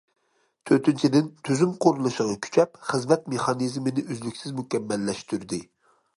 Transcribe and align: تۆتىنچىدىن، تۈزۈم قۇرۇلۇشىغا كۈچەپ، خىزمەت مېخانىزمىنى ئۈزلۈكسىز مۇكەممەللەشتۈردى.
تۆتىنچىدىن، 0.69 1.27
تۈزۈم 1.49 1.75
قۇرۇلۇشىغا 1.85 2.39
كۈچەپ، 2.47 2.81
خىزمەت 2.93 3.29
مېخانىزمىنى 3.35 4.07
ئۈزلۈكسىز 4.09 4.59
مۇكەممەللەشتۈردى. 4.63 5.63